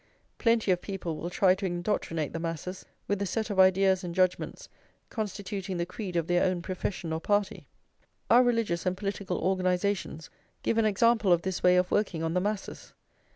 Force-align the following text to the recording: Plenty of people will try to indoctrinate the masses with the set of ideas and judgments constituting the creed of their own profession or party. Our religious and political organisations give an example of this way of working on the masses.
Plenty 0.39 0.71
of 0.71 0.81
people 0.81 1.15
will 1.15 1.29
try 1.29 1.53
to 1.53 1.63
indoctrinate 1.67 2.33
the 2.33 2.39
masses 2.39 2.85
with 3.07 3.19
the 3.19 3.27
set 3.27 3.51
of 3.51 3.59
ideas 3.59 4.03
and 4.03 4.15
judgments 4.15 4.67
constituting 5.11 5.77
the 5.77 5.85
creed 5.85 6.15
of 6.15 6.25
their 6.25 6.43
own 6.43 6.63
profession 6.63 7.13
or 7.13 7.19
party. 7.21 7.67
Our 8.27 8.41
religious 8.41 8.87
and 8.87 8.97
political 8.97 9.37
organisations 9.37 10.31
give 10.63 10.79
an 10.79 10.85
example 10.85 11.31
of 11.31 11.43
this 11.43 11.61
way 11.61 11.77
of 11.77 11.91
working 11.91 12.23
on 12.23 12.33
the 12.33 12.41
masses. 12.41 12.93